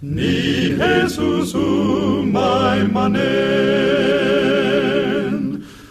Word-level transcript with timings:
ni 0.00 0.72
Jesus 0.80 1.52
umay 1.52 2.88
manen 2.88 3.20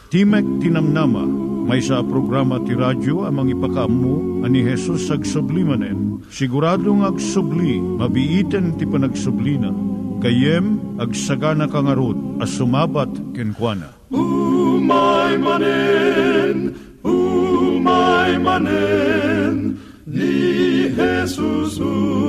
Timek 0.09 0.41
Tinamnama, 0.57 1.21
may 1.70 1.77
sa 1.85 2.01
programa 2.01 2.57
ti 2.65 2.73
radyo 2.73 3.29
amang 3.29 3.53
ipakaammo 3.53 4.41
ani 4.41 4.65
Jesus 4.65 5.13
ag 5.13 5.21
sublimanen. 5.21 6.25
Siguradong 6.34 7.05
ag 7.05 7.21
subli, 7.21 7.77
mabiiten 7.77 8.73
ti 8.81 8.89
panagsublina. 8.89 9.70
Kayem 10.17 10.98
ag 10.98 11.13
sagana 11.13 11.70
kangarot 11.70 12.17
as 12.41 12.49
sumabat 12.57 13.13
kenkwana. 13.37 13.93
umay 14.09 15.37
manen 15.37 16.73
umay 17.05 18.34
manen 18.41 19.77
ni 20.09 20.89
Jesus 20.89 21.77
umay 21.77 22.28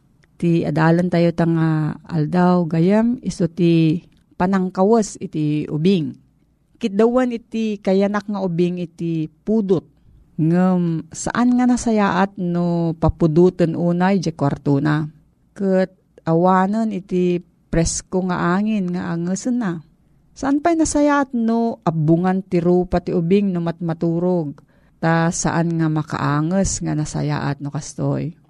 ti 0.41 0.65
adalan 0.65 1.05
tayo 1.05 1.29
tanga 1.37 2.01
aldaw 2.01 2.65
gayam 2.65 3.21
iso 3.21 3.45
ti 3.45 4.01
panangkawas 4.41 5.21
iti 5.21 5.69
ubing. 5.69 6.17
Kitdawan 6.81 7.29
iti 7.29 7.77
kayanak 7.77 8.25
nga 8.25 8.41
ubing 8.41 8.81
iti 8.81 9.29
pudot. 9.45 9.85
Ngam 10.41 11.05
saan 11.13 11.61
nga 11.61 11.69
nasayaat 11.69 12.41
no 12.41 12.97
papudutan 12.97 13.77
unay 13.77 14.17
di 14.17 14.33
kwarto 14.33 14.81
na. 14.81 15.05
Kat 15.53 15.93
awanan 16.25 16.89
iti 16.89 17.37
presko 17.69 18.25
nga 18.25 18.57
angin 18.57 18.89
nga 18.89 19.13
angasan 19.13 19.61
na. 19.61 19.77
Saan 20.33 20.57
pa'y 20.57 20.73
nasayaat 20.73 21.37
no 21.37 21.85
abungan 21.85 22.41
ti 22.41 22.57
rupa 22.57 22.97
ti 22.97 23.13
ubing 23.13 23.53
no 23.53 23.61
matmaturog. 23.61 24.57
Ta 24.97 25.29
saan 25.29 25.77
nga 25.77 25.85
makaangas 25.85 26.81
nga 26.81 26.97
nasayaat 26.97 27.61
no 27.61 27.69
kastoy 27.69 28.40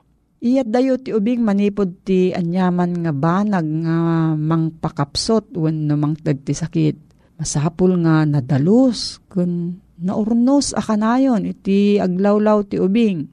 Iyat 0.41 0.73
dayo 0.73 0.97
ti 0.97 1.13
ubing 1.13 1.45
manipod 1.45 2.01
ti 2.01 2.33
anyaman 2.33 3.05
nga 3.05 3.13
banag 3.13 3.61
nga 3.85 3.97
mangpakapsot 4.33 5.53
when 5.53 5.85
no 5.85 5.93
mangtag 6.01 6.41
ti 6.41 6.57
sakit. 6.57 6.97
Masapul 7.37 8.01
nga 8.01 8.25
nadalus 8.25 9.21
kun 9.29 9.77
naurnos 10.01 10.73
akanayon 10.73 11.45
iti 11.45 12.01
aglawlaw 12.01 12.65
ti 12.65 12.81
ubing. 12.81 13.29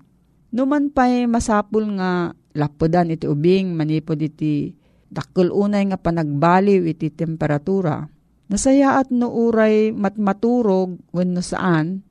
Numan 0.53 0.93
pa'y 0.93 1.25
masapul 1.25 1.97
nga 1.97 2.37
lapodan 2.53 3.09
iti 3.09 3.25
ubing 3.25 3.73
manipod 3.73 4.21
iti 4.21 4.77
dakkel 5.09 5.49
unay 5.49 5.89
nga 5.89 5.97
panagbaliw 5.97 6.85
iti 6.93 7.09
temperatura. 7.09 8.05
Nasayaat 8.53 9.09
no 9.17 9.33
uray 9.33 9.97
matmaturog 9.97 11.01
when 11.17 11.33
no 11.33 11.41
saan, 11.41 12.05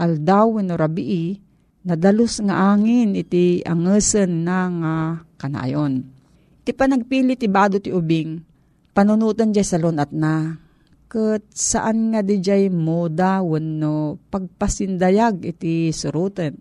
aldaw 0.00 0.48
when 0.56 0.72
no 0.72 0.80
rabii, 0.80 1.40
Nadalus 1.80 2.44
nga 2.44 2.76
angin 2.76 3.16
iti 3.16 3.64
angesen 3.64 4.44
na 4.44 4.68
nga 4.68 4.94
kanayon. 5.40 6.04
Iti 6.60 6.76
panagpili 6.76 7.40
ti 7.40 7.48
bado 7.48 7.80
ti 7.80 7.88
ubing, 7.88 8.44
panunutan 8.92 9.48
jay 9.56 9.64
salon 9.64 9.96
at 9.96 10.12
na. 10.12 10.60
Kat 11.08 11.40
saan 11.56 12.12
nga 12.12 12.20
di 12.20 12.36
jay 12.38 12.68
moda 12.68 13.40
wano 13.40 14.20
pagpasindayag 14.28 15.42
iti 15.42 15.88
suruten. 15.88 16.54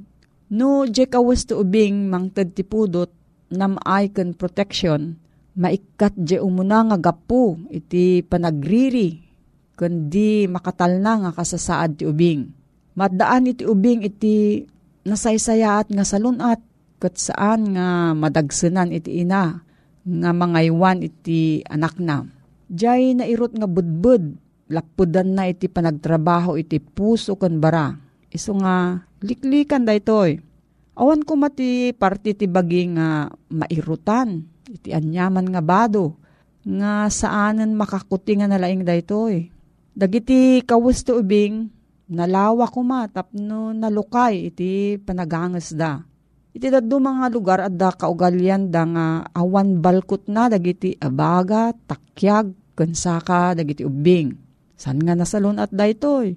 No 0.55 0.87
jay 0.87 1.05
kawas 1.05 1.43
ti 1.43 1.53
ubing 1.53 2.07
mangtad 2.07 2.55
ti 2.55 2.63
pudot 2.63 3.11
nam 3.51 3.75
icon 3.85 4.31
protection, 4.33 5.19
maikat 5.59 6.15
jay 6.15 6.39
umuna 6.39 6.95
nga 6.95 7.11
gapu 7.11 7.59
iti 7.67 8.23
panagriri 8.23 9.19
kundi 9.75 10.47
makatalna 10.47 11.27
nga 11.27 11.31
kasasaad 11.35 11.99
ti 11.99 12.03
ubing. 12.07 12.55
Madaan 12.95 13.51
iti 13.51 13.67
ubing 13.67 14.07
iti 14.07 14.63
nasaysayaat 15.09 15.89
nga 15.89 16.05
salunat 16.05 16.61
kat 17.01 17.15
saan 17.17 17.73
nga 17.73 18.13
madagsenan 18.13 18.93
iti 18.93 19.25
ina 19.25 19.65
nga 20.05 20.31
mangaywan 20.31 21.01
iti 21.01 21.65
anak 21.65 21.97
na. 21.97 22.27
Diyay 22.69 23.17
nairot 23.17 23.57
nga 23.57 23.65
budbud, 23.65 24.37
lapudan 24.69 25.33
na 25.33 25.49
iti 25.49 25.65
panagtrabaho 25.65 26.53
iti 26.55 26.77
puso 26.77 27.33
kan 27.33 27.57
bara. 27.57 27.97
Iso 28.29 28.53
nga 28.61 29.01
liklikan 29.25 29.83
da 29.83 29.97
itoy. 29.97 30.37
Awan 30.99 31.23
ko 31.25 31.39
mati 31.39 31.95
parti 31.95 32.35
ti 32.35 32.45
bagi 32.45 32.91
nga 32.93 33.31
mairutan, 33.49 34.43
iti 34.69 34.91
anyaman 34.91 35.47
nga 35.49 35.63
bado, 35.63 36.19
nga 36.61 37.07
saanan 37.07 37.73
makakuti 37.73 38.37
nga 38.37 38.51
nalaing 38.51 38.83
da 38.83 38.93
itoy. 38.93 39.49
Dagiti 39.95 40.61
kawus 40.67 41.01
to 41.07 41.17
ubing, 41.23 41.71
nalawa 42.09 42.65
ko 42.65 42.81
matap 42.81 43.29
no 43.37 43.69
nalukay 43.71 44.49
iti 44.49 44.97
panagangas 44.97 45.77
da. 45.77 46.01
Iti 46.49 46.67
daddo 46.73 46.97
mga 46.97 47.29
lugar 47.29 47.59
at 47.61 47.77
da 47.77 47.93
kaugalyan 47.93 48.73
da 48.73 48.81
nga 48.83 49.07
awan 49.37 49.77
balkot 49.77 50.25
na 50.25 50.49
dagiti 50.49 50.97
abaga, 50.97 51.71
takyag, 51.85 52.49
kansaka, 52.73 53.53
dagiti 53.53 53.85
ubing. 53.85 54.33
San 54.73 54.97
nga 54.97 55.13
nasalon 55.13 55.61
at 55.61 55.69
da 55.69 55.85
itoy? 55.85 56.33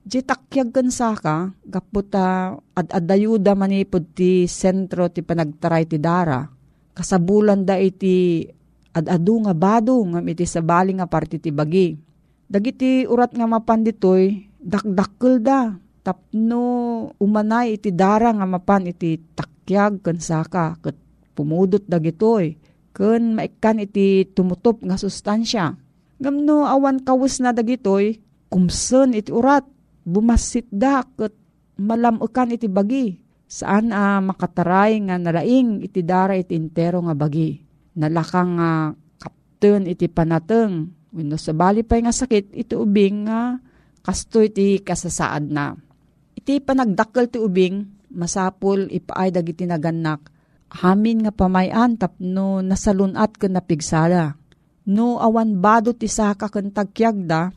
Di 0.00 0.24
takyag 0.24 0.72
kansaka, 0.72 1.52
kaputa 1.68 2.56
ad 2.72 2.88
adayuda 2.88 3.52
manipod 3.52 4.16
ti 4.16 4.48
sentro 4.48 5.12
ti 5.12 5.20
panagtaray 5.20 5.84
ti 5.84 6.00
dara. 6.00 6.40
Kasabulan 6.96 7.68
da 7.68 7.76
iti 7.76 8.48
ad-adu 8.96 9.44
nga 9.44 9.54
bado 9.54 10.00
nga 10.08 10.24
iti 10.24 10.48
sabali 10.48 10.96
nga 10.96 11.06
parti 11.06 11.36
ti 11.36 11.52
bagi. 11.52 11.94
Dagiti 12.50 13.06
urat 13.06 13.36
nga 13.36 13.46
mapanditoy, 13.46 14.49
dakdakkel 14.60 15.40
da. 15.40 15.74
Tapno 16.00 16.64
umanay 17.20 17.76
iti 17.76 17.92
dara 17.92 18.32
nga 18.32 18.48
mapan 18.48 18.88
iti 18.88 19.20
takyag 19.36 20.00
kan 20.00 20.16
saka 20.16 20.80
kat 20.80 20.96
pumudot 21.36 21.84
dagitoy. 21.84 22.56
Kun 22.96 23.36
maikan 23.36 23.80
iti 23.80 24.24
tumutop 24.32 24.80
nga 24.80 24.96
sustansya. 24.96 25.76
Gamno 26.20 26.68
awan 26.68 27.00
kawus 27.00 27.40
na 27.40 27.52
dagitoy, 27.56 28.20
kumsen 28.52 29.16
iti 29.16 29.32
urat, 29.32 29.64
bumasit 30.04 30.68
da 30.68 31.04
kat 31.04 31.32
malamukan 31.80 32.52
iti 32.52 32.68
bagi. 32.68 33.16
Saan 33.50 33.90
a 33.90 34.18
uh, 34.18 34.24
makataray 34.24 35.00
nga 35.04 35.16
nalaing 35.18 35.82
iti 35.82 36.04
dara 36.06 36.36
iti 36.36 36.54
intero 36.54 37.02
nga 37.02 37.16
bagi. 37.16 37.58
Nalakang 37.98 38.50
nga 38.60 38.70
uh, 38.92 38.94
kapten 39.18 39.90
iti 39.90 40.06
panateng. 40.06 40.92
Wino 41.10 41.34
sa 41.34 41.50
bali 41.50 41.82
pa 41.82 41.98
nga 41.98 42.14
sakit, 42.14 42.54
iti 42.54 42.74
ubing 42.78 43.26
nga 43.26 43.58
uh, 43.58 43.69
Kasto 44.00 44.40
iti 44.40 44.80
kasasaad 44.80 45.44
na. 45.52 45.76
Iti 46.32 46.56
panagdakkel 46.56 47.28
ti 47.28 47.36
ubing, 47.36 47.84
masapul 48.08 48.88
ipaay 48.88 49.28
dagiti 49.28 49.68
naganak. 49.68 50.32
Hamin 50.70 51.26
nga 51.26 51.32
pamayan 51.34 52.00
tapno 52.00 52.64
nasalunat 52.64 53.36
ken 53.36 53.52
napigsala. 53.58 54.40
No 54.88 55.20
awan 55.20 55.60
bado 55.60 55.92
ti 55.92 56.08
saka 56.08 56.48
ken 56.48 56.72
tagkyagda, 56.72 57.52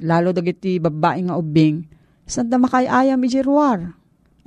lalo 0.00 0.28
dagiti 0.32 0.80
babae 0.80 1.28
nga 1.28 1.36
ubing, 1.36 1.84
sanda 2.24 2.56
makayayam 2.56 3.20
iji 3.20 3.44
ruwar. 3.44 3.92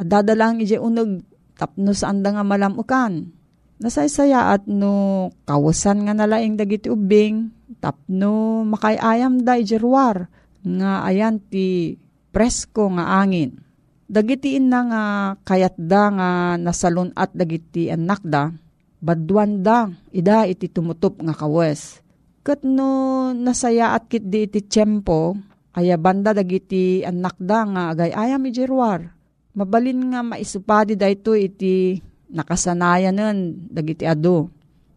At 0.02 0.10
dadalang 0.10 0.60
iji 0.60 0.82
uneg 0.82 1.22
tapno 1.56 1.94
saan 1.94 2.25
da 2.25 2.34
nga 2.34 2.44
malamukan. 2.44 3.30
Nasaysaya 3.78 4.56
at 4.56 4.66
no 4.66 5.30
kawasan 5.46 6.10
nga 6.10 6.18
nalaing 6.18 6.58
dagiti 6.58 6.90
ubing, 6.90 7.54
tapno 7.78 8.66
makayayam 8.66 9.46
da 9.46 9.62
iji 9.62 9.78
ruwar 9.78 10.32
nga 10.65 11.05
ayan 11.05 11.38
ti 11.38 11.95
presko 12.34 12.89
nga 12.98 13.22
angin. 13.22 13.62
Dagitiin 14.05 14.69
na 14.69 14.79
nga 14.86 15.03
kayat 15.48 15.77
da 15.79 16.12
nga 16.13 16.29
nasalun 16.62 17.10
at 17.17 17.34
dagiti 17.34 17.89
anak 17.89 18.22
da, 18.22 18.53
badwan 19.01 19.65
da, 19.65 19.89
ida 20.13 20.45
iti 20.45 20.69
tumutop 20.69 21.22
nga 21.22 21.34
kawes. 21.34 22.01
Kat 22.45 22.62
no 22.62 23.34
nasaya 23.34 23.98
at 23.98 24.05
kit 24.05 24.29
di 24.29 24.45
iti 24.45 24.62
tiyempo, 24.62 25.34
aya 25.74 25.98
banda 25.98 26.38
dagiti 26.38 27.01
anak 27.01 27.34
da 27.41 27.65
nga 27.65 27.81
agay 27.93 28.13
ayam 28.13 28.45
ijirwar. 28.45 29.10
Mabalin 29.57 30.13
nga 30.13 30.22
maisupadi 30.22 30.93
da 30.93 31.10
ito 31.10 31.34
iti 31.34 31.98
nakasanayanan 32.29 33.72
dagiti 33.72 34.05
ado. 34.05 34.53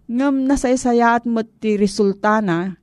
Ngam 0.09 0.45
nasaya 0.45 1.17
at 1.17 1.25
mo 1.25 1.45
ti 1.45 1.77
resulta 1.81 2.41
na, 2.45 2.77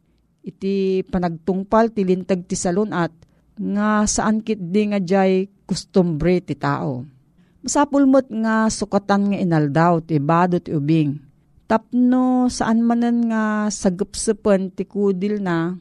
iti 0.45 1.01
panagtungpal 1.09 1.89
ti 1.89 2.05
lintag 2.05 2.45
ti 2.45 2.53
salon 2.53 2.93
at 2.93 3.09
nga 3.57 4.05
saan 4.05 4.45
kit 4.45 4.61
di 4.61 4.93
nga 4.93 5.01
jay 5.01 5.49
kustombre 5.65 6.37
ti 6.45 6.53
tao. 6.53 7.01
Masapul 7.65 8.05
mo't 8.05 8.29
nga 8.29 8.69
sukatan 8.69 9.33
nga 9.33 9.37
inaldaw 9.41 10.05
ti 10.05 10.21
bado 10.21 10.61
ti 10.61 10.69
ubing. 10.69 11.17
Tapno 11.65 12.45
saan 12.45 12.85
manen 12.85 13.33
nga 13.33 13.73
sagupsupan 13.73 14.69
ti 14.69 14.85
kudil 14.85 15.41
na 15.41 15.73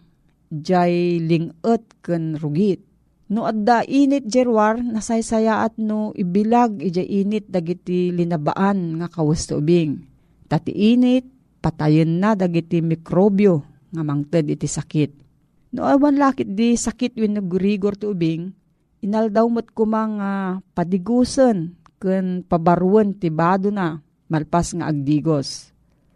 jay 0.49 1.21
lingot 1.21 1.85
ken 2.01 2.41
rugit. 2.41 2.81
No 3.29 3.45
adda 3.45 3.85
init 3.85 4.25
jerwar 4.25 4.81
nasaysaya 4.81 5.69
at 5.69 5.77
no 5.77 6.17
ibilag 6.17 6.81
ija 6.81 7.05
init 7.05 7.53
dagiti 7.53 8.17
linabaan 8.17 8.97
nga 9.01 9.13
kawas 9.13 9.45
ubing. 9.53 10.09
Tati 10.49 10.73
init 10.73 11.29
patayen 11.61 12.17
na 12.17 12.33
dagiti 12.33 12.81
mikrobyo 12.81 13.74
nga 13.95 14.03
mangted 14.03 14.51
iti 14.51 14.67
sakit. 14.67 15.11
No 15.75 15.87
awan 15.87 16.19
lakit 16.19 16.51
di 16.51 16.75
sakit 16.75 17.15
win 17.19 17.39
nagurigor 17.39 17.95
ti 17.95 18.11
ubing, 18.11 18.51
inaldaw 19.03 19.47
mo't 19.47 19.71
kumang 19.71 20.19
uh, 20.19 20.59
padigusen 20.75 21.79
ken 22.03 22.43
pabaruan 22.43 23.15
ti 23.15 23.31
bado 23.31 23.71
na 23.71 24.03
malpas 24.27 24.75
nga 24.75 24.91
agdigos. 24.91 25.71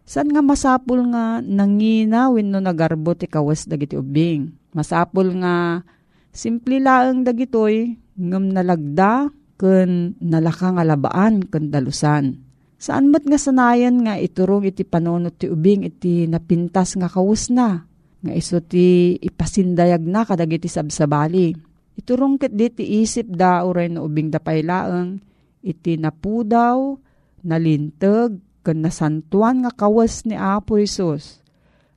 San 0.09 0.33
nga 0.33 0.41
masapul 0.41 1.05
nga 1.13 1.37
nangina 1.39 2.33
wenno 2.33 2.57
nagarbo 2.57 3.13
ti 3.13 3.29
kawas 3.29 3.69
dagiti 3.69 3.93
ubing. 3.93 4.49
Masapul 4.73 5.37
nga 5.37 5.85
simple 6.33 6.81
laeng 6.81 7.21
dagitoy 7.21 7.93
ngem 8.17 8.45
nalagda 8.49 9.29
ken 9.59 10.17
nalaka 10.17 10.73
nga 10.73 10.83
labaan 10.87 11.45
ken 11.45 11.69
dalusan. 11.69 12.48
Saan 12.79 13.11
mat 13.11 13.27
nga 13.27 13.35
sanayan 13.35 14.07
nga 14.07 14.15
iturong 14.15 14.63
iti 14.63 14.87
panunot 14.87 15.35
ti 15.35 15.51
ubing 15.51 15.83
iti 15.83 16.23
napintas 16.31 16.95
nga 16.95 17.11
kawas 17.11 17.51
na. 17.51 17.83
Nga 18.23 18.33
iso 18.39 18.57
ti 18.63 19.19
ipasindayag 19.19 19.99
na 20.07 20.23
kadagiti 20.23 20.71
sabsabali. 20.71 21.59
Iturong 21.99 22.39
ket 22.39 22.55
di 22.55 22.71
ti 22.71 23.03
isip 23.03 23.27
da 23.27 23.67
uray 23.67 23.91
na 23.91 23.99
ubing 23.99 24.31
da 24.31 24.39
paylaeng 24.39 25.19
iti 25.59 25.99
napudaw, 25.99 26.95
nalintag, 27.43 28.39
ken 28.63 28.79
nasantuan 28.79 29.67
nga 29.67 29.71
kawas 29.75 30.23
ni 30.23 30.39
Apo 30.39 30.79
Isus. 30.79 31.43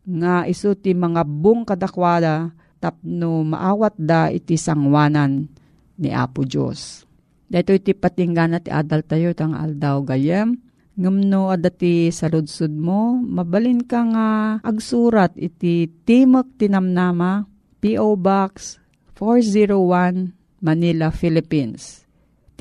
Nga 0.03 0.51
iso 0.51 0.75
ti 0.75 0.99
mga 0.99 1.23
bung 1.23 1.63
kadakwada 1.63 2.51
tapno 2.83 3.47
maawat 3.47 3.95
da 3.95 4.35
iti 4.35 4.59
sangwanan 4.59 5.47
ni 5.95 6.11
Apo 6.11 6.43
Diyos. 6.43 7.07
Dito 7.47 7.71
iti 7.71 7.95
patinggana 7.95 8.59
ti 8.59 8.75
adal 8.75 9.07
tayo 9.07 9.31
tang 9.31 9.55
aldaw 9.55 10.03
gayem. 10.03 10.59
Ngamno 10.93 11.49
adati 11.49 12.13
sa 12.13 12.29
ludsud 12.29 12.77
mo, 12.77 13.17
mabalin 13.17 13.81
ka 13.81 14.05
nga 14.13 14.61
agsurat 14.61 15.33
iti 15.41 15.89
Timok 15.89 16.61
Tinamnama, 16.61 17.49
P.O. 17.81 18.13
Box 18.21 18.77
401, 19.17 20.37
Manila, 20.61 21.09
Philippines. 21.09 22.05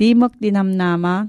Timok 0.00 0.40
Tinamnama, 0.40 1.28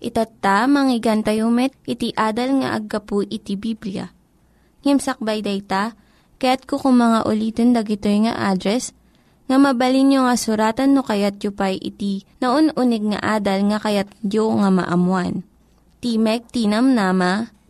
Itatta, 0.00 0.64
manggigan 0.64 1.20
tayo 1.20 1.52
met, 1.52 1.76
iti 1.84 2.16
adal 2.16 2.64
nga 2.64 2.72
aggapu 2.76 3.24
iti 3.28 3.60
Biblia. 3.60 4.08
Ngimsakbay 4.84 5.44
dayta, 5.44 5.92
kaya't 6.40 6.64
kukumanga 6.64 7.28
ulitin 7.28 7.76
dagito 7.76 8.08
nga 8.08 8.52
address, 8.52 8.96
nga 9.46 9.56
mabalin 9.60 10.16
nga 10.16 10.34
suratan 10.34 10.96
no 10.96 11.06
kayat 11.06 11.38
yu 11.38 11.54
pa'y 11.54 11.78
iti 11.78 12.26
na 12.42 12.50
unig 12.56 13.04
nga 13.14 13.38
adal 13.38 13.62
nga 13.70 13.78
kayat 13.78 14.10
yu 14.26 14.42
nga 14.58 14.74
maamuan. 14.74 15.46
Timek 16.02 16.50
Tinam 16.52 16.92
Nama, 16.92 17.48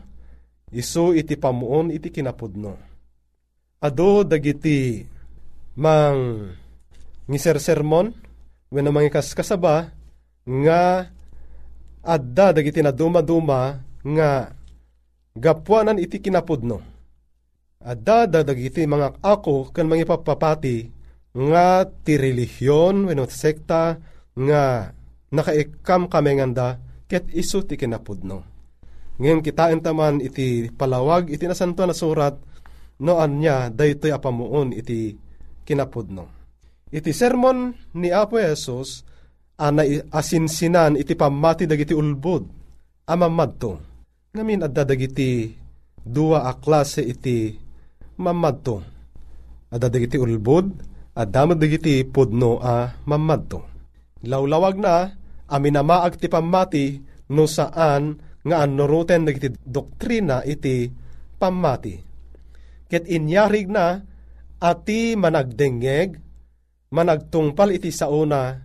isu 0.71 1.15
iti 1.15 1.35
pamuon 1.35 1.91
iti 1.91 2.07
kinapudno. 2.07 2.79
Ado 3.83 4.23
dagiti 4.23 5.03
mang 5.75 6.47
ngiser 7.27 7.59
sermon, 7.59 8.15
when 8.71 8.87
mangikas 8.91 9.35
kasaba, 9.35 9.91
nga 10.43 11.11
adda 12.03 12.55
dagiti 12.55 12.83
na 12.83 12.91
duma-duma 12.91 13.79
nga 14.03 14.51
gapuanan 15.35 15.99
iti 15.99 16.19
kinapudno. 16.19 16.83
Adda 17.83 18.27
da 18.27 18.39
dagiti 18.47 18.87
mga 18.87 19.19
ako 19.19 19.75
kan 19.75 19.87
mga 19.87 20.07
papapati 20.07 21.02
nga 21.33 21.89
ti 22.05 22.13
relihiyon 22.13 23.09
wenno 23.09 23.25
sekta 23.25 23.97
nga 24.37 24.93
nakaikam 25.33 26.05
kamenganda 26.05 26.77
ket 27.09 27.25
isu 27.33 27.65
ti 27.65 27.73
kinapudno. 27.77 28.45
Ngayon 29.17 29.41
kitain 29.45 29.81
taman 29.81 30.21
iti 30.21 30.69
palawag 30.73 31.29
iti 31.29 31.45
nasanto 31.45 31.85
na 31.85 31.93
surat 31.93 32.37
no 33.01 33.17
anya 33.17 33.69
daytoy 33.73 34.13
apamuon 34.13 34.73
iti 34.73 35.17
kinapudno. 35.65 36.29
Iti 36.93 37.09
sermon 37.09 37.73
ni 37.97 38.13
Apo 38.13 38.37
Jesus 38.37 39.01
ana 39.57 39.85
asinsinan 40.13 40.97
iti 40.97 41.13
pamati 41.17 41.65
dagiti 41.65 41.93
ulbod 41.93 42.45
amamadto 43.09 43.81
ngamin 44.33 44.65
adda 44.65 44.81
dagiti 44.85 45.53
dua 46.01 46.49
a 46.49 46.57
klase 46.57 47.05
iti 47.05 47.53
mamadto 48.17 48.81
adda 49.69 49.87
dagiti 49.93 50.17
ulbod 50.17 50.92
adda 51.13 51.53
dagiti 51.53 52.01
pudno 52.05 52.57
a 52.61 52.93
mamadto 53.05 53.65
lawlawag 54.25 54.77
na 54.81 55.13
amin 55.49 55.79
amaag 55.79 56.17
ti 56.17 56.27
pamati 56.29 56.97
no 57.33 57.45
saan 57.45 58.17
nga 58.43 58.65
anuruten 58.65 59.29
dagiti 59.29 59.53
doktrina 59.61 60.41
iti 60.43 60.89
pamati 61.37 61.95
ket 62.89 63.05
inyarig 63.09 63.69
na 63.69 64.01
ati 64.63 65.17
managdengeg 65.17 66.17
managtungpal 66.93 67.73
iti 67.73 67.89
sauna 67.89 68.61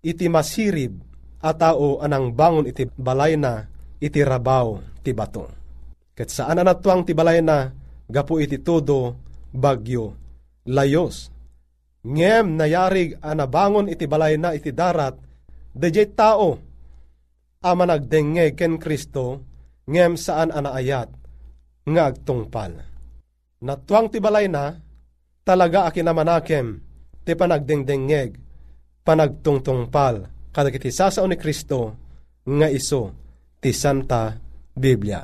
iti 0.00 0.30
masirib 0.30 0.96
a 1.42 1.50
tao 1.56 2.00
anang 2.00 2.32
bangon 2.32 2.68
iti 2.68 2.86
balay 2.94 3.36
na 3.36 3.64
iti 4.00 4.20
rabaw 4.24 4.80
ti 5.04 5.12
bato. 5.12 5.48
Ket 6.16 6.28
saan 6.28 6.60
na 6.60 6.64
natuang 6.64 7.04
ti 7.04 7.12
balay 7.16 7.40
na 7.40 7.72
gapu 8.08 8.40
iti 8.40 8.60
todo 8.60 9.16
bagyo 9.52 10.16
layos. 10.68 11.32
Ngem 12.00 12.56
nayarig 12.56 13.20
anabangon 13.20 13.92
iti 13.92 14.08
balay 14.08 14.40
na 14.40 14.56
iti 14.56 14.72
darat 14.72 15.20
dejay 15.76 16.08
tao 16.16 16.56
ama 17.60 17.84
nagdengeg 17.84 18.56
ken 18.56 18.80
Kristo 18.80 19.44
ngem 19.84 20.16
saan 20.16 20.48
anaayat 20.48 21.12
nga 21.84 22.02
agtungpal. 22.08 22.72
Natuang 23.60 24.08
ti 24.08 24.16
balay 24.16 24.48
na 24.48 24.72
talaga 25.44 25.92
akin 25.92 26.04
namanakem 26.08 26.66
ti 27.20 27.36
panagdengdengeg 27.36 28.40
panagtungtungpal 29.04 30.48
kadagiti 30.56 30.88
sasao 30.88 31.28
ni 31.28 31.36
Kristo 31.36 31.92
nga 32.48 32.68
iso 32.72 33.12
ti 33.60 33.76
Santa 33.76 34.32
Biblia. 34.72 35.20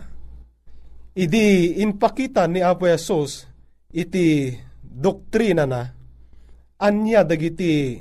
Idi 1.16 1.80
inpakita 1.80 2.44
ni 2.44 2.60
Apo 2.60 2.84
Yesus 2.84 3.48
iti 3.96 4.52
doktrina 4.84 5.64
na 5.64 5.95
anya 6.76 7.24
dagiti 7.24 8.00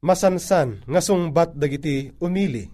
masansan 0.00 0.86
nga 0.86 1.00
sungbat 1.02 1.54
dagiti 1.54 2.10
umili. 2.22 2.66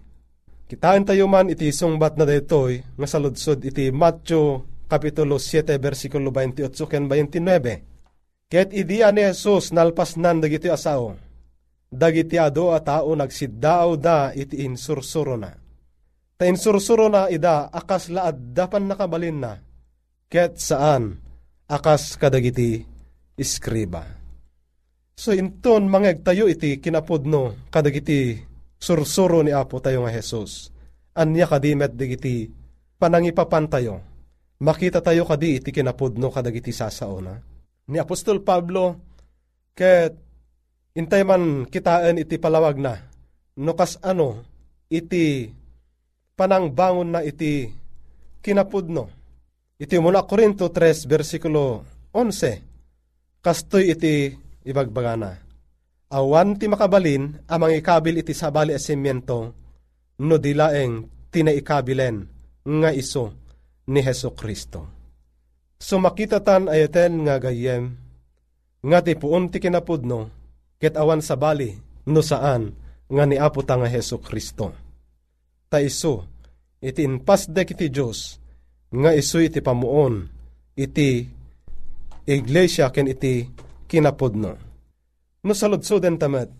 Kitaan 0.67 1.07
tayo 1.07 1.31
man 1.31 1.47
iti 1.47 1.71
sungbat 1.71 2.19
na 2.19 2.27
daytoy 2.27 2.83
nga 2.99 3.07
saludsod 3.07 3.63
iti 3.63 3.95
Matthew 3.95 4.67
Kapitulo 4.87 5.39
7 5.39 5.83
versikulo 5.83 6.31
28 6.31 6.71
ken 6.91 7.11
29. 7.11 8.51
Ket 8.51 8.71
idi 8.71 9.03
ni 9.03 9.23
Jesus 9.27 9.75
nalpasnan 9.75 10.39
dagiti 10.39 10.71
asao. 10.71 11.19
Dagiti 11.91 12.39
ado 12.39 12.71
a 12.71 12.79
tao 12.83 13.15
nagsiddaaw 13.15 13.91
da 13.99 14.31
iti 14.31 14.63
insursuro 14.63 15.35
na. 15.35 15.51
Ta 16.39 16.47
insursuro 16.47 17.11
na 17.11 17.27
ida 17.27 17.67
akas 17.71 18.11
laad 18.11 18.55
dapan 18.55 18.87
nakabalin 18.87 19.39
na. 19.43 19.53
Ket 20.31 20.63
saan 20.63 21.19
akas 21.67 22.15
kadagiti 22.19 22.87
iskriba. 23.35 24.16
So 25.17 25.33
inton 25.33 25.89
mangeg 25.89 26.21
tayo 26.21 26.45
iti 26.45 26.77
kinapudno 26.77 27.73
kadagiti 27.73 28.37
sursuro 28.77 29.41
ni 29.41 29.49
Apo 29.49 29.81
tayo 29.81 30.05
nga 30.05 30.13
Jesus. 30.13 30.69
Anya 31.17 31.49
kadimet 31.49 31.97
digiti 31.97 32.53
panangipapan 33.01 33.65
tayo. 33.65 34.05
Makita 34.61 35.01
tayo 35.01 35.25
kadi 35.25 35.57
iti 35.57 35.73
kinapudno 35.73 36.29
kadagiti 36.29 36.69
sasao 36.69 37.25
na. 37.25 37.33
Ni 37.89 37.97
Apostol 37.97 38.45
Pablo 38.45 39.01
ket 39.73 40.13
intay 40.93 41.25
man 41.25 41.65
kitaan 41.65 42.21
iti 42.21 42.37
palawag 42.37 42.77
na 42.77 43.01
no 43.57 43.73
kas 43.73 43.97
ano 44.05 44.45
iti 44.93 45.49
panangbangon 46.37 47.17
na 47.17 47.21
iti 47.25 47.73
kinapudno. 48.45 49.09
Iti 49.81 49.97
mula 49.97 50.29
Korinto 50.29 50.69
3 50.69 51.09
versikulo 51.09 51.89
11 52.13 53.41
kastoy 53.41 53.97
iti 53.97 54.45
ibagbagana. 54.67 55.39
Awan 56.11 56.59
ti 56.59 56.67
makabalin 56.67 57.39
amang 57.47 57.75
ikabil 57.75 58.23
iti 58.23 58.35
sabali 58.35 58.75
asimyento 58.75 59.55
no 60.23 60.37
dilaeng 60.39 61.07
tinaikabilen 61.31 62.27
nga 62.67 62.91
iso 62.91 63.35
ni 63.91 64.03
Heso 64.03 64.35
Kristo. 64.35 64.91
So 65.79 66.03
makita 66.03 66.43
tan 66.43 66.67
ayaten 66.67 67.27
nga 67.27 67.39
gayem 67.39 67.95
nga 68.87 68.99
ti 69.03 69.15
puon 69.19 69.51
ti 69.51 69.59
kinapudno 69.63 70.31
ket 70.79 70.95
awan 70.95 71.23
sa 71.23 71.35
bali 71.35 71.75
no 72.07 72.23
saan 72.23 72.75
nga 73.07 73.25
ni 73.27 73.37
Apo 73.39 73.63
ta 73.67 73.79
nga 73.79 73.91
Heso 73.91 74.19
Kristo. 74.23 74.75
Ta 75.67 75.83
iso 75.83 76.27
iti 76.79 77.03
inpasdek 77.03 77.75
iti 77.75 77.87
Diyos 77.91 78.39
nga 78.95 79.11
iso 79.11 79.43
iti 79.43 79.59
pamuon 79.59 80.27
iti 80.79 81.27
iglesia 82.27 82.95
ken 82.95 83.11
iti 83.11 83.66
kinapudno. 83.87 84.53
No 85.47 85.53
saludsuden 85.55 86.19
tamet, 86.19 86.51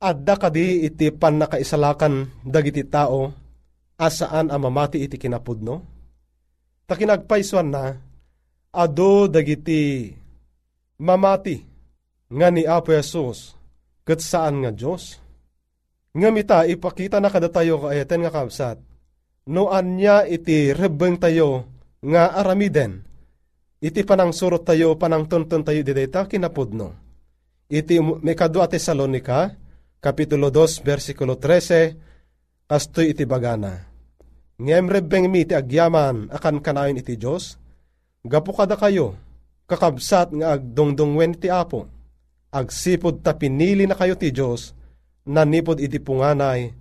adda 0.00 0.34
kadi 0.40 0.88
iti 0.88 1.12
pan 1.12 1.40
nakaisalakan 1.40 2.44
dagiti 2.44 2.84
tao 2.88 3.32
asaan 4.00 4.48
a 4.48 4.56
mamati 4.56 5.04
iti 5.04 5.20
kinapudno? 5.20 5.84
Ta 6.88 6.96
kinagpaiswan 6.96 7.68
na, 7.68 7.96
ado 8.76 9.24
dagiti 9.24 10.12
mamati 11.00 11.56
nga 12.28 12.48
ni 12.52 12.68
Apo 12.68 12.92
Yesus 12.92 13.56
ket 14.04 14.20
saan 14.20 14.60
nga 14.60 14.70
Dios 14.74 15.16
nga 16.12 16.28
mita 16.28 16.68
ipakita 16.68 17.22
na 17.22 17.32
kada 17.32 17.48
tayo 17.48 17.80
kaayaten 17.80 18.26
nga 18.26 18.34
kabsat 18.34 18.76
no 19.48 19.72
anya 19.72 20.28
iti 20.28 20.76
rebeng 20.76 21.16
tayo 21.16 21.64
nga 22.02 22.36
aramiden 22.36 23.05
iti 23.86 24.02
panang 24.02 24.34
surot 24.34 24.66
tayo 24.66 24.98
panang 24.98 25.30
tuntun 25.30 25.62
tayo 25.62 25.78
dideta 25.86 26.26
kinapudno. 26.26 26.98
Iti 27.70 28.02
Mekado 28.02 28.58
ati 28.62 28.82
Salonika 28.82 29.54
kapitulo 30.02 30.50
2 30.50 30.82
versikulo 30.82 31.38
13 31.38 32.66
kastoy 32.66 33.14
iti 33.14 33.22
bagana. 33.22 33.86
Ngem 34.58 34.90
rebeng 34.90 35.30
mi 35.30 35.46
iti 35.46 35.54
agyaman 35.54 36.34
akan 36.34 36.58
kanayon 36.58 36.98
iti 36.98 37.14
Dios 37.14 37.62
gapu 38.26 38.50
kada 38.50 38.74
kayo 38.74 39.14
kakabsat 39.70 40.34
nga 40.34 40.58
agdongdongwen 40.58 41.38
ti 41.38 41.46
apo. 41.46 41.86
Agsipod 42.50 43.22
ta 43.22 43.38
pinili 43.38 43.86
na 43.86 43.94
kayo 43.94 44.18
ti 44.18 44.34
Dios 44.34 44.74
nanipod 45.26 45.78
iti 45.78 46.02
punganay 46.02 46.74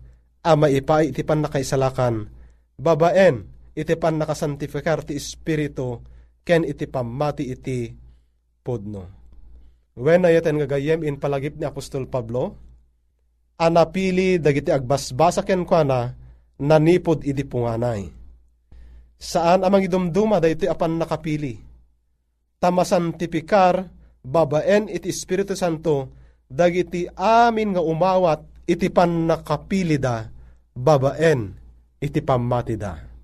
ama 0.45 0.69
ipay 0.69 1.09
iti 1.09 1.25
pan 1.25 1.41
nakaisalakan 1.41 2.29
babaen 2.77 3.49
iti 3.73 3.93
pan 3.97 4.21
nakasantifikar 4.21 5.01
ti 5.01 5.17
espiritu 5.17 6.05
ken 6.45 6.61
iti 6.61 6.85
pamati 6.85 7.49
iti 7.49 7.89
podno. 8.61 9.03
When 9.97 10.29
ayaten 10.29 10.61
nga 10.61 10.77
gayem 10.77 11.01
in 11.01 11.17
palagip 11.17 11.57
ni 11.57 11.65
Apostol 11.65 12.05
Pablo, 12.05 12.53
anapili 13.57 14.37
dagiti 14.37 14.69
agbasbasa 14.69 15.41
ken 15.41 15.65
kwa 15.65 15.81
nanipod 16.61 17.25
iti 17.25 17.43
punganay. 17.43 18.07
Saan 19.15 19.63
amang 19.63 19.81
idumduma 19.81 20.43
daytoy 20.43 20.67
apan 20.67 20.99
nakapili? 20.99 21.57
Tamasan 22.59 23.15
tipikar 23.15 23.87
babaen 24.21 24.91
iti 24.91 25.07
Espiritu 25.09 25.55
Santo 25.55 26.11
dagiti 26.45 27.07
amin 27.15 27.73
nga 27.73 27.81
umawat 27.81 28.43
iti 28.67 28.91
pan 28.91 29.31
nakapili 29.31 29.95
da 29.95 30.27
babaen 30.75 31.55
iti 32.03 32.19
pamati 32.19 32.75
da. 32.75 33.14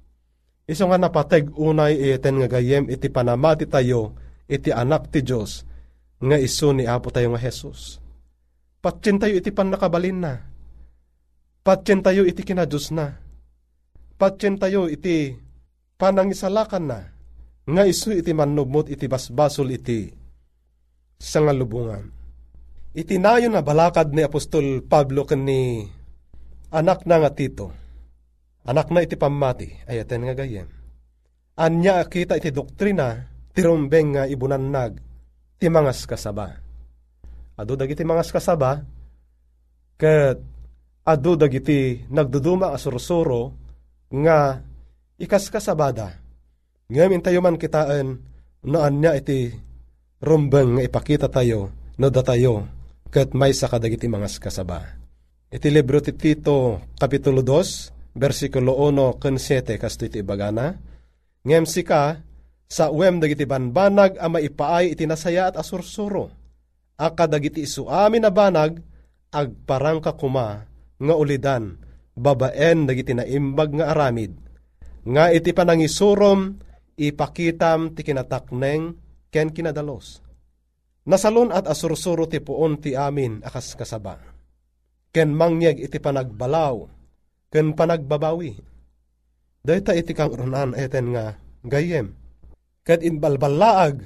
Iso 0.69 0.85
nga 0.87 0.97
napateg 1.01 1.49
unay 1.57 2.13
iten 2.13 2.37
nga 2.41 2.47
gayem 2.47 2.85
iti 2.87 3.09
panamati 3.09 3.65
tayo 3.65 4.13
iti 4.45 4.69
anak 4.69 5.09
ti 5.09 5.25
Diyos 5.25 5.65
nga 6.21 6.37
iso 6.37 6.69
ni 6.69 6.85
Apo 6.85 7.09
tayo 7.09 7.33
nga 7.33 7.41
Jesus. 7.41 7.97
Patsin 8.81 9.17
tayo 9.17 9.37
iti 9.37 9.49
pan 9.49 9.73
nakabalin 9.73 10.21
na. 10.21 10.33
Patsin 11.65 12.05
tayo 12.05 12.25
iti 12.25 12.41
kinadus 12.45 12.93
na. 12.93 13.17
Patsin 14.17 14.57
tayo 14.61 14.85
iti 14.85 15.33
panangisalakan 15.97 16.85
na. 16.85 16.99
Nga 17.65 17.83
iso 17.89 18.09
iti 18.13 18.33
manubmot 18.33 18.89
iti 18.89 19.05
basbasol 19.05 19.69
iti 19.73 20.09
sa 21.21 21.41
nga 21.41 21.53
lubungan. 21.53 22.09
Itinayo 22.97 23.49
na 23.49 23.61
balakad 23.61 24.13
ni 24.13 24.25
Apostol 24.25 24.81
Pablo 24.85 25.25
kani 25.25 25.85
anak 26.73 27.05
na 27.05 27.21
nga 27.21 27.31
Tito 27.33 27.80
Anak 28.61 28.93
na 28.93 29.01
iti 29.01 29.17
pamati, 29.17 29.73
ayaten 29.89 30.21
nga 30.29 30.37
gayem. 30.37 30.69
Anya 31.57 32.05
kita 32.05 32.37
iti 32.37 32.53
doktrina, 32.53 33.25
tirumbeng 33.57 34.13
nga 34.13 34.23
ibunannag, 34.29 35.01
ti 35.57 35.65
mangas 35.65 36.05
kasaba. 36.05 36.61
Ado 37.57 37.73
dagiti 37.73 38.05
mangas 38.05 38.29
kasaba, 38.29 38.85
ket 39.97 40.37
ado 41.01 41.31
dagiti 41.33 42.05
nagduduma 42.09 42.69
asursuro, 42.69 43.57
nga 44.13 44.61
ikas 45.17 45.49
kasabada. 45.49 46.21
Ngayon 46.89 47.23
tayo 47.23 47.41
man 47.41 47.57
kitaan, 47.57 48.21
no 48.67 48.77
anya 48.85 49.17
iti 49.17 49.49
rumbeng 50.21 50.77
nga 50.77 50.85
ipakita 50.85 51.33
tayo, 51.33 51.73
no 51.97 52.07
datayo, 52.13 52.69
ket 53.09 53.33
may 53.33 53.57
sa 53.57 53.65
kadagiti 53.65 54.05
mangas 54.05 54.37
kasaba. 54.37 54.85
Iti 55.51 55.67
libro 55.67 55.99
ti 55.99 56.15
Tito, 56.15 56.79
Kapitulo 56.95 57.43
2, 57.43 58.00
versikulo 58.15 58.75
1 58.89 59.21
ken 59.21 59.35
7 59.39 59.79
kasto 59.79 60.07
iti 60.07 60.23
bagana. 60.23 60.75
Ngem 61.41 61.65
sika, 61.65 62.21
sa 62.71 62.87
uwem 62.87 63.19
dagiti 63.19 63.43
banbanag 63.43 64.15
a 64.15 64.31
maipaay 64.31 64.95
iti 64.95 65.03
nasaya 65.03 65.51
at 65.51 65.59
asursuro. 65.59 66.31
Aka 66.95 67.27
dagiti 67.27 67.65
isu 67.65 67.89
amin 67.89 68.23
na 68.23 68.31
banag, 68.31 68.79
agparang 69.33 69.99
ka 69.99 70.13
kuma, 70.15 70.63
nga 71.01 71.15
ulidan, 71.17 71.75
babaen 72.13 72.85
dagiti 72.85 73.11
naimbag 73.17 73.75
nga 73.75 73.91
aramid. 73.91 74.37
Nga 75.01 75.25
iti 75.33 75.51
panangisurom, 75.51 76.61
ipakitam 76.95 77.97
ti 77.97 78.05
kinatakneng 78.05 78.95
ken 79.33 79.49
kinadalos. 79.49 80.21
Nasalon 81.09 81.49
at 81.49 81.65
asursuro 81.65 82.29
ti 82.29 82.37
puon 82.37 82.77
ti 82.77 82.93
amin 82.93 83.41
akas 83.41 83.73
kasaba. 83.73 84.21
Ken 85.09 85.33
mangyeg 85.33 85.81
iti 85.81 85.97
panagbalaw, 85.97 87.00
ken 87.51 87.75
panagbabawi. 87.75 88.55
Dayta 89.61 89.93
iti 89.93 90.15
kang 90.15 90.33
runan 90.33 90.73
eten 90.73 91.13
nga 91.13 91.37
gayem. 91.61 92.17
Ket 92.81 93.05
inbalbalaag 93.05 94.01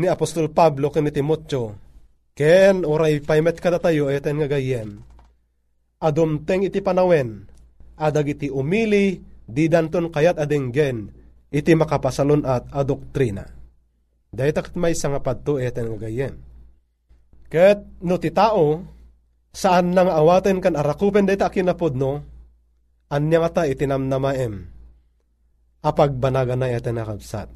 ni 0.00 0.06
Apostol 0.08 0.48
Pablo 0.48 0.88
ken 0.88 1.04
ni 1.04 1.12
Timotyo 1.12 1.76
ken 2.32 2.86
oray 2.86 3.20
paymet 3.20 3.58
kada 3.58 3.82
tayo 3.82 4.08
eten 4.08 4.40
nga 4.40 4.48
gayem. 4.48 5.02
Adumteng 5.98 6.64
iti 6.64 6.78
panawen 6.78 7.44
adag 7.98 8.30
iti 8.30 8.46
umili 8.48 9.18
di 9.42 9.66
danton 9.66 10.08
kayat 10.14 10.38
adenggen 10.38 11.10
iti 11.50 11.74
makapasalon 11.74 12.46
at 12.46 12.70
adoktrina. 12.70 13.44
Dahil 14.28 14.52
takit 14.54 14.78
may 14.78 14.94
nga 14.94 15.20
padto 15.20 15.58
eten 15.58 15.90
nga 15.92 16.06
gayem. 16.06 16.34
Ket 17.48 18.04
no 18.04 18.20
ti 18.20 18.28
tao, 18.28 18.84
saan 19.50 19.96
nang 19.96 20.12
awaten 20.12 20.60
kan 20.60 20.76
arakupen 20.76 21.24
dayta 21.24 21.48
kinapod 21.48 21.96
no, 21.96 22.20
anya 23.08 23.44
nga 23.44 23.50
ta 23.50 23.62
itinamnamaem. 23.64 24.68
Apag 25.80 26.12
banaga 26.16 26.58
na 26.58 26.68
eten 26.68 27.00
nakabsat. 27.00 27.48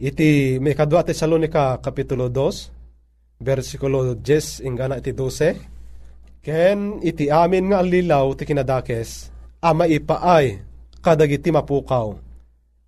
Iti 0.00 0.56
may 0.62 0.72
kadwa 0.72 1.04
ti 1.04 1.12
Salonika 1.12 1.76
Kapitulo 1.84 2.32
2, 2.32 3.44
versikulo 3.44 4.16
10 4.16 4.64
ingana 4.64 4.96
iti 4.96 5.12
12, 5.12 6.40
ken 6.40 7.04
iti 7.04 7.28
amin 7.28 7.68
nga 7.68 7.84
alilaw 7.84 8.32
ti 8.32 8.48
kinadakes, 8.48 9.28
ama 9.60 9.84
ipaay 9.84 10.64
kadag 11.04 11.32
iti 11.36 11.52
mapukaw, 11.52 12.16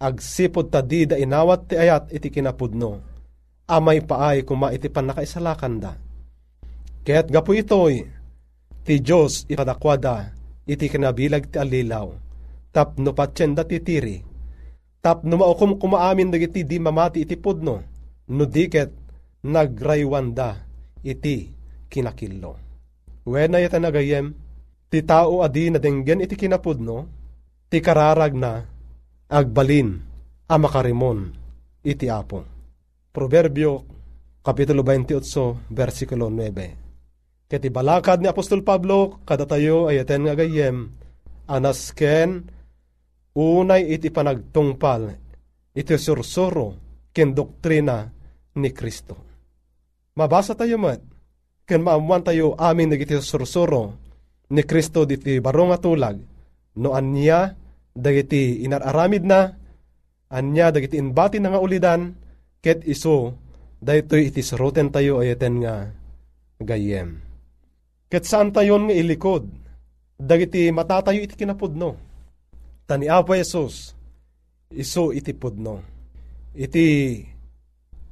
agsipod 0.01 0.73
ta 0.73 0.81
di 0.81 1.05
da 1.05 1.21
inawat 1.21 1.69
ti 1.69 1.75
ayat 1.77 2.09
iti 2.17 2.33
kinapudno, 2.33 3.01
amay 3.69 4.01
paay 4.01 4.41
kuma 4.49 4.73
iti 4.73 4.89
panakaisalakan 4.89 5.75
da. 5.77 5.93
Kaya't 7.03 7.29
gapo 7.29 7.53
itoy, 7.53 8.09
ti 8.89 8.95
Diyos 9.05 9.45
ipadakwada, 9.53 10.33
iti 10.67 10.87
kinabilag 10.89 11.51
ti 11.51 11.57
alilaw, 11.59 12.09
tap 12.75 12.99
no 12.99 13.13
patsyenda 13.13 13.67
ti 13.67 13.79
tiri, 13.83 14.19
tap 15.03 15.27
no 15.27 15.39
maukum 15.39 15.79
kumaamin 15.79 16.31
dagiti 16.31 16.67
di 16.67 16.79
mamati 16.79 17.23
iti 17.23 17.37
pudno, 17.39 17.77
no 18.31 18.45
diket 18.47 18.91
nagraywanda 19.47 20.63
iti 21.03 21.51
kinakillo. 21.91 22.53
Wena 23.23 23.63
yata 23.63 23.79
nagayem, 23.79 24.35
ti 24.91 25.03
tao 25.07 25.47
adi 25.47 25.71
na 25.71 25.79
denggen 25.79 26.23
iti 26.23 26.35
kinapudno, 26.35 27.07
ti 27.71 27.79
kararag 27.79 28.35
na 28.35 28.63
agbalin 29.31 29.99
a 30.51 30.55
makarimon 30.59 31.31
iti 31.87 32.11
apo. 32.11 32.45
Proverbio 33.13 33.93
Kapitulo 34.43 34.83
28, 34.83 35.71
versikulo 35.71 36.27
9. 36.27 36.82
Ket 37.53 37.69
balakad 37.69 38.25
ni 38.25 38.33
Apostol 38.33 38.65
Pablo, 38.65 39.21
kada 39.29 39.45
tayo 39.45 39.85
ay 39.93 40.01
aten 40.01 40.25
nga 40.25 40.33
gayem, 40.33 40.89
anas 41.45 41.93
ken, 41.93 42.49
unay 43.37 43.93
iti 43.93 44.09
panagtungpal, 44.09 45.13
iti 45.77 45.93
sursuro, 46.01 46.81
ken 47.13 47.37
doktrina 47.37 48.09
ni 48.57 48.73
Kristo. 48.73 49.21
Mabasa 50.17 50.57
tayo 50.57 50.81
mat, 50.81 51.05
ken 51.69 51.85
maamuan 51.85 52.25
tayo 52.25 52.57
amin 52.57 52.89
nagiti 52.89 53.21
sursuro, 53.21 54.01
ni 54.49 54.65
Kristo 54.65 55.05
diti 55.05 55.37
barong 55.37 55.77
tulag, 55.77 56.17
no 56.81 56.97
anya, 56.97 57.53
dagiti 57.93 58.65
inararamid 58.65 59.29
na, 59.29 59.53
anya 60.33 60.73
dagiti 60.73 60.97
inbati 60.97 61.37
na 61.37 61.53
nga 61.53 61.61
ulidan, 61.61 62.17
ket 62.65 62.81
iso, 62.89 63.37
daytoy 63.77 64.33
iti 64.33 64.41
suruten 64.41 64.89
tayo 64.89 65.21
ayaten 65.21 65.61
nga 65.61 65.93
gayem. 66.57 67.32
Ket 68.13 68.29
saan 68.29 68.53
tayon 68.53 68.85
nga 68.85 68.93
ilikod? 68.93 69.49
Dagiti 70.21 70.69
matatayo 70.69 71.25
iti 71.25 71.33
kinapudno. 71.33 71.97
Tani 72.85 73.09
Apo 73.09 73.33
Jesus, 73.33 73.97
iso 74.69 75.17
iti 75.17 75.33
pudno. 75.33 75.81
Iti 76.53 77.17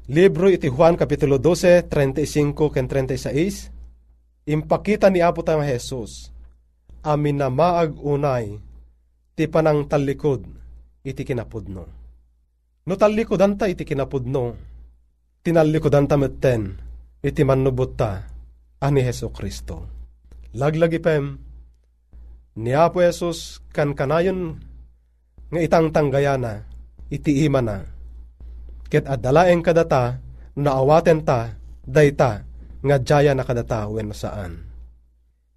libro 0.09 0.49
iti 0.49 0.73
Juan 0.73 0.97
Kapitulo 0.97 1.37
12, 1.37 1.85
35 1.93 2.73
ken 2.73 2.89
36, 2.89 4.49
impakita 4.49 5.13
ni 5.13 5.21
Apo 5.21 5.45
tayo 5.45 5.61
Jesus, 5.61 6.33
amin 7.05 7.37
na 7.37 7.53
maag 7.53 8.01
unay, 8.01 8.57
ti 9.37 9.53
panang 9.53 9.85
talikod 9.85 10.49
iti 11.05 11.29
kinapudno. 11.29 11.85
No 12.89 12.93
talikodan 12.97 13.61
ta 13.61 13.69
iti 13.69 13.85
kinapudno, 13.85 14.57
tinalikodan 15.45 16.09
ta 16.09 16.17
metten, 16.17 16.81
iti 17.21 17.45
manubot 17.45 17.93
ani 18.81 19.05
Heso 19.05 19.29
Kristo. 19.29 19.85
Laglagi 20.57 20.99
pem, 20.99 21.37
ni 22.59 22.73
Apo 22.73 23.05
Jesus 23.05 23.61
kan 23.71 23.93
kanayon 23.93 24.59
nga 25.53 25.61
itang 25.61 25.93
tanggayana, 25.93 26.65
iti 27.13 27.45
ima 27.45 27.61
na. 27.63 27.85
Ket 28.91 29.07
adalaeng 29.07 29.63
kadata, 29.63 30.19
naawaten 30.59 31.23
ta, 31.23 31.55
dayta, 31.87 32.43
nga 32.83 32.97
jaya 32.99 33.37
na 33.37 33.47
kadata 33.47 33.87
wen 33.87 34.11
saan. 34.11 34.67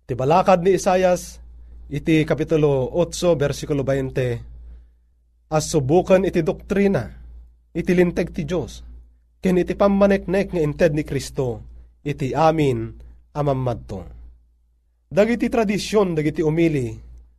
Ti 0.04 0.14
balakad 0.14 0.62
ni 0.62 0.78
Isayas, 0.78 1.40
iti 1.90 2.22
kapitulo 2.28 2.92
8, 2.92 3.40
versikulo 3.40 3.82
20, 3.82 5.50
as 5.50 5.64
subukan 5.72 6.28
iti 6.28 6.46
doktrina, 6.46 7.10
iti 7.74 7.92
linteg 7.96 8.30
ti 8.36 8.46
Diyos, 8.46 8.84
ken 9.42 9.58
iti 9.58 9.74
pamaneknek 9.74 10.54
nga 10.54 10.62
inted 10.62 10.94
ni 10.94 11.02
Kristo, 11.08 11.66
iti 12.06 12.36
amin 12.36 13.04
amammadto. 13.34 14.06
Dagiti 15.14 15.50
tradisyon, 15.50 16.18
dagiti 16.18 16.42
umili, 16.42 16.90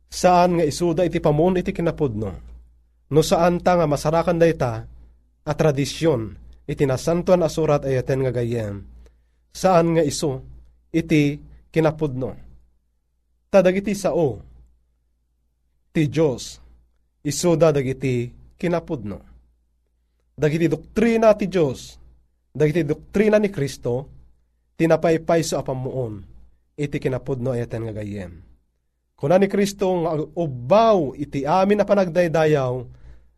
saan 0.07 0.59
nga 0.59 0.65
isuda 0.67 1.03
iti 1.03 1.19
pamun 1.19 1.59
iti 1.59 1.75
kinapudno. 1.75 2.31
No 3.11 3.21
saan 3.21 3.59
ta 3.59 3.75
nga 3.75 3.87
masarakan 3.87 4.39
dayta, 4.39 4.87
a 5.45 5.51
tradisyon, 5.53 6.35
iti 6.63 6.87
nasantuan 6.87 7.43
asurat 7.43 7.83
ayaten 7.83 8.23
nga 8.23 8.31
gayem. 8.31 8.79
Saan 9.51 9.95
nga 9.95 10.03
iso, 10.03 10.43
iti 10.95 11.39
kinapudno. 11.69 12.31
Tadagiti 13.51 13.91
sao, 13.91 14.39
ti 15.91 16.07
Diyos, 16.07 16.59
isuda 17.23 17.75
dagiti 17.75 18.31
kinapudno. 18.55 19.19
Dagiti 20.35 20.67
doktrina 20.67 21.31
ti 21.35 21.47
Diyos, 21.47 21.95
dagiti 22.51 22.83
doktrina 22.83 23.39
ni 23.39 23.47
Kristo, 23.47 24.14
tinapaypay 24.75 25.41
sa 25.43 25.63
apamuon, 25.63 26.23
iti 26.75 26.99
kinapudno 26.99 27.55
ayaten 27.55 27.87
nga 27.87 27.95
gayem. 27.95 28.43
Kuna 29.15 29.39
ni 29.39 29.47
Kristo 29.47 29.87
nga 30.03 30.19
ubaw 30.19 31.15
iti 31.15 31.47
amin 31.47 31.79
na 31.79 31.87
panagdaydayaw, 31.87 32.73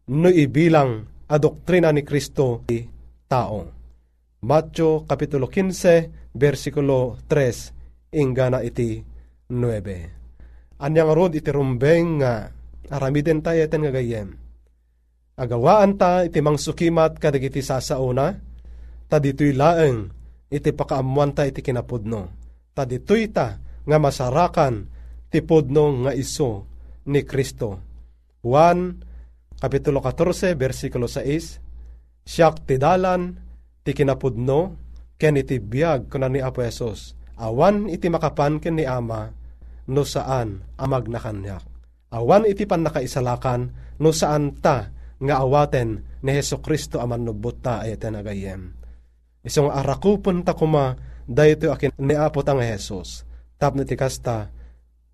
no 0.10 0.30
ibilang 0.34 1.06
a 1.30 1.36
doktrina 1.38 1.94
ni 1.94 2.02
Kristo 2.02 2.66
iti 2.66 2.90
tao. 3.30 3.70
Matyo 4.42 5.06
Kapitulo 5.06 5.50
15, 5.50 6.34
versikulo 6.34 7.22
3, 7.30 8.18
ingana 8.18 8.66
iti 8.66 9.02
9. 9.50 10.82
Anyang 10.82 11.12
rod 11.14 11.34
iti 11.34 11.50
rumbeng 11.50 12.22
nga 12.22 12.50
aramiden 12.90 13.42
tayo 13.42 13.66
iten 13.66 13.82
nga 13.86 13.94
gayem. 13.94 14.30
Agawaan 15.38 15.98
ta 15.98 16.26
iti 16.26 16.42
mangsukimat 16.42 17.22
kadagiti 17.22 17.62
sasauna, 17.62 18.34
ta 19.06 19.18
dito'y 19.22 19.54
laeng 19.54 20.17
iti 20.48 20.72
pakaamuan 20.72 21.36
ta 21.36 21.44
iti 21.44 21.60
kinapudno. 21.60 22.32
Ta 22.72 22.88
ditoy 22.88 23.28
ta 23.32 23.60
nga 23.88 23.98
masarakan 24.00 24.88
ti 25.28 25.44
pudno 25.44 26.08
nga 26.08 26.12
iso 26.16 26.68
ni 27.08 27.24
Kristo. 27.24 27.80
Juan 28.44 29.04
Kapitulo 29.58 30.06
14, 30.06 30.54
versikulo 30.54 31.10
6, 31.10 31.66
Siyak 32.28 32.70
ti 32.70 32.78
dalan, 32.78 33.34
ti 33.82 33.90
kinapudno, 33.90 34.78
ken 35.18 35.34
iti 35.34 35.58
biyag 35.58 36.14
kuna 36.14 36.30
ni 36.30 36.38
Apo 36.38 36.62
Esos. 36.62 37.18
Awan 37.42 37.90
iti 37.90 38.06
makapan 38.06 38.62
ken 38.62 38.78
ni 38.78 38.86
Ama, 38.86 39.34
no 39.90 40.06
saan 40.06 40.62
amag 40.78 41.10
na 41.10 41.18
kanyak. 41.18 41.66
Awan 42.14 42.46
iti 42.46 42.70
pan 42.70 42.86
nakaisalakan, 42.86 43.74
no 43.98 44.14
saan 44.14 44.54
ta 44.62 44.94
nga 45.18 45.42
awaten 45.42 46.06
ni 46.22 46.32
Heso 46.38 46.62
Kristo 46.62 47.02
aman 47.02 47.26
nubot 47.26 47.58
ta 47.58 47.82
ayaten 47.82 48.14
agayem 48.14 48.77
Isang 49.48 49.72
arakupon 49.72 50.44
ta 50.44 50.52
kuma, 50.52 51.00
dahito 51.24 51.72
akin 51.72 51.96
ni 52.04 52.20
Apo 52.20 52.44
tang 52.44 52.60
Jesus. 52.60 53.24
Tap 53.56 53.80
na 53.80 53.88
tikasta, 53.88 54.52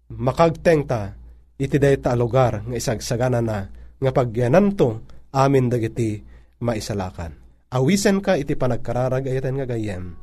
makagteng 0.10 0.90
ta, 0.90 1.14
iti 1.62 1.78
dayta 1.78 2.18
lugar 2.18 2.66
nga 2.66 2.74
isagsagana 2.74 3.46
na, 3.46 3.70
nga 4.02 4.12
pagyanan 4.12 4.74
to, 4.74 5.06
amin 5.38 5.70
dagiti 5.70 6.26
maisalakan. 6.66 7.38
Awisen 7.70 8.26
ka 8.26 8.34
iti 8.34 8.58
panagkararag 8.58 9.30
ayatan 9.30 9.62
nga 9.62 9.70
gayem. 9.70 10.18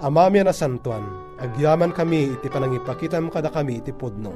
Amami 0.00 0.40
na 0.40 0.56
santuan, 0.56 1.36
agyaman 1.36 1.92
kami 1.92 2.40
iti 2.40 2.48
panangipakitam 2.48 3.28
kada 3.28 3.52
kami 3.52 3.84
iti 3.84 3.92
pudno. 3.92 4.32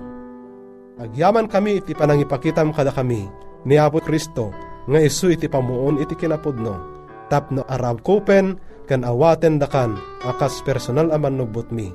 Agyaman 1.00 1.48
kami 1.48 1.80
iti 1.80 1.96
panangipakitam 1.96 2.68
kada 2.76 2.92
kami 2.92 3.24
ni 3.64 3.80
Apo 3.80 4.04
Kristo 4.04 4.52
nga 4.84 5.00
isu 5.00 5.32
iti 5.32 5.48
pamuon 5.48 6.04
iti 6.04 6.12
kinapudno. 6.12 6.92
Tapno 7.32 7.64
arab 7.64 8.04
kupen 8.04 8.60
kan 8.84 9.02
awaten 9.02 9.56
dakan 9.60 9.96
akas 10.24 10.60
personal 10.64 11.12
aman 11.12 11.40
nubot 11.40 11.68
mi. 11.72 11.92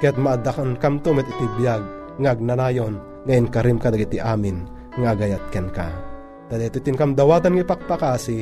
Ket 0.00 0.16
maadakan 0.16 0.80
kam 0.80 1.02
to 1.04 1.12
met 1.12 1.28
iti 1.28 1.46
biyag 1.60 1.82
ngagnanayon 2.22 2.96
ngayon 3.28 3.46
karim 3.52 3.76
ka 3.76 3.92
dagiti 3.92 4.16
amin 4.16 4.64
nga 4.96 5.12
agayat 5.12 5.44
ken 5.52 5.68
ka. 5.68 5.88
Tadi 6.50 6.66
ito 6.66 6.82
tinkam 6.82 7.14
dawatan 7.14 7.54
ng 7.54 7.62
ipakpakasi, 7.62 8.38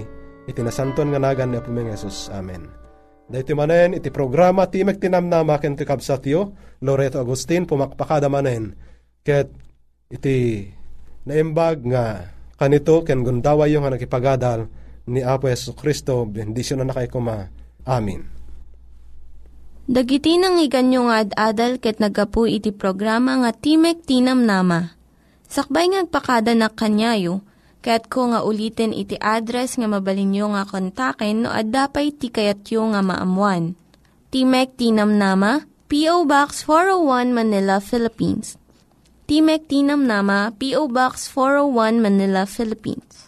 iti 0.48 0.60
nasanton 0.64 1.12
nga 1.12 1.20
nagan 1.20 1.52
ni 1.52 1.60
Apumeng 1.60 1.92
Jesus. 1.92 2.32
Amen. 2.32 2.64
Dahiti 3.28 3.52
manen, 3.52 3.92
iti 3.92 4.08
programa 4.08 4.64
Timek 4.64 4.96
Tinamnama 4.96 5.60
ken 5.60 5.76
ti 5.76 5.84
kabsatyo, 5.84 6.56
Loreto 6.80 7.20
Agustin, 7.20 7.68
pumakpakada 7.68 8.32
manen. 8.32 8.72
Ket 9.20 9.52
iti 10.08 10.64
naimbag 11.28 11.84
nga 11.84 12.32
kanito 12.56 13.04
ken 13.04 13.20
gundaway 13.20 13.76
yung 13.76 13.84
nga 13.84 13.92
nakipagadal 13.92 14.72
ni 15.12 15.20
Apo 15.20 15.52
Yesu 15.52 15.76
Kristo, 15.76 16.24
bendisyon 16.24 16.80
na 16.80 16.88
nakay 16.88 17.12
kuma. 17.12 17.57
Amin. 17.88 18.28
Dagiti 19.88 20.36
nang 20.36 20.60
iganyo 20.60 21.08
nga 21.08 21.24
ad-adal 21.24 21.80
ket 21.80 21.96
nagapu 21.96 22.44
iti 22.44 22.68
programa 22.76 23.40
nga 23.40 23.56
Timek 23.56 24.04
Tinamnama. 24.04 24.92
Sakbay 25.48 25.96
ngagpakada 25.96 26.52
na 26.52 26.68
kanyayo, 26.68 27.40
Kaya't 27.78 28.10
ko 28.10 28.34
nga 28.34 28.42
ulitin 28.42 28.90
iti 28.90 29.14
address 29.22 29.78
nga 29.78 29.86
mabalinyo 29.86 30.50
nga 30.50 30.66
kontaken 30.66 31.46
no 31.46 31.48
ad-dapay 31.54 32.10
tikayatyo 32.10 32.90
nga 32.90 33.00
maamuan. 33.06 33.78
Timek 34.28 34.76
Tinam 34.76 35.16
Nama, 35.16 35.64
P.O. 35.88 36.28
Box 36.28 36.66
401 36.68 37.32
Manila, 37.32 37.80
Philippines. 37.80 38.60
Timek 39.24 39.64
Tinam 39.70 40.04
Nama, 40.04 40.52
P.O. 40.52 40.90
Box 40.90 41.30
401 41.32 42.02
Manila, 42.04 42.44
Philippines. 42.44 43.27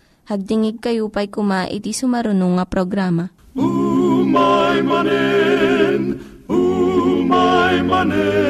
Hagdingig 0.31 0.79
kayo 0.79 1.11
pa'y 1.11 1.27
kuma 1.27 1.67
iti 1.67 1.91
sumarunong 1.91 2.55
nga 2.55 2.63
programa. 2.63 3.35
Umay 3.51 4.79
manen, 4.79 6.23
umay 6.47 7.83
manen. 7.83 8.40